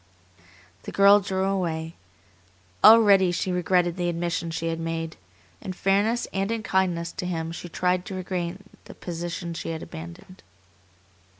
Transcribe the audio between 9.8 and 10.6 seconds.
abandoned.